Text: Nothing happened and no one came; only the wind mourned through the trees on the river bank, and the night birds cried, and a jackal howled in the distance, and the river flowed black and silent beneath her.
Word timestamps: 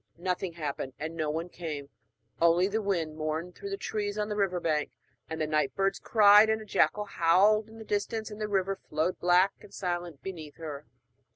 Nothing 0.17 0.53
happened 0.53 0.93
and 0.97 1.13
no 1.15 1.29
one 1.29 1.47
came; 1.47 1.91
only 2.41 2.65
the 2.67 2.81
wind 2.81 3.15
mourned 3.15 3.53
through 3.53 3.69
the 3.69 3.77
trees 3.77 4.17
on 4.17 4.29
the 4.29 4.35
river 4.35 4.59
bank, 4.59 4.89
and 5.29 5.39
the 5.39 5.45
night 5.45 5.75
birds 5.75 5.99
cried, 5.99 6.49
and 6.49 6.59
a 6.59 6.65
jackal 6.65 7.05
howled 7.05 7.67
in 7.69 7.77
the 7.77 7.85
distance, 7.85 8.31
and 8.31 8.41
the 8.41 8.47
river 8.47 8.75
flowed 8.75 9.19
black 9.19 9.51
and 9.61 9.75
silent 9.75 10.23
beneath 10.23 10.55
her. 10.55 10.87